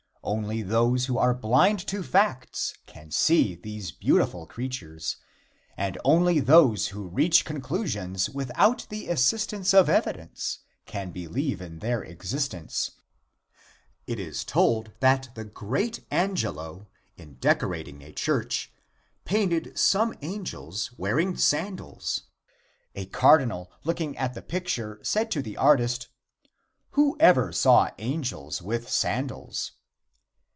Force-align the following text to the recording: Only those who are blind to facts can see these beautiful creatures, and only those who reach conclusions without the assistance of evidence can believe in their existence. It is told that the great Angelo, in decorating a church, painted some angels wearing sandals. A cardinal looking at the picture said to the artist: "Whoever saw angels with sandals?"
Only 0.23 0.61
those 0.61 1.07
who 1.07 1.17
are 1.17 1.33
blind 1.33 1.79
to 1.87 2.03
facts 2.03 2.75
can 2.85 3.09
see 3.09 3.55
these 3.55 3.91
beautiful 3.91 4.45
creatures, 4.45 5.17
and 5.75 5.97
only 6.05 6.39
those 6.39 6.89
who 6.89 7.07
reach 7.07 7.43
conclusions 7.43 8.29
without 8.29 8.85
the 8.89 9.09
assistance 9.09 9.73
of 9.73 9.89
evidence 9.89 10.59
can 10.85 11.09
believe 11.11 11.59
in 11.59 11.79
their 11.79 12.03
existence. 12.03 12.91
It 14.05 14.19
is 14.19 14.43
told 14.43 14.91
that 14.99 15.29
the 15.33 15.43
great 15.43 16.05
Angelo, 16.11 16.87
in 17.17 17.33
decorating 17.37 18.03
a 18.03 18.13
church, 18.13 18.71
painted 19.25 19.75
some 19.75 20.13
angels 20.21 20.91
wearing 20.99 21.35
sandals. 21.35 22.25
A 22.93 23.07
cardinal 23.07 23.71
looking 23.83 24.15
at 24.19 24.35
the 24.35 24.43
picture 24.43 24.99
said 25.01 25.31
to 25.31 25.41
the 25.41 25.57
artist: 25.57 26.09
"Whoever 26.91 27.51
saw 27.51 27.89
angels 27.97 28.61
with 28.61 28.87
sandals?" 28.87 29.71